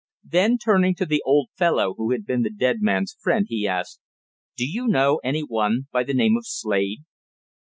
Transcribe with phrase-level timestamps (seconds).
[0.25, 3.99] Then, turning to the old fellow who had been the dead man's friend, he asked:
[4.57, 7.01] "Do you know anyone by the name of Slade?"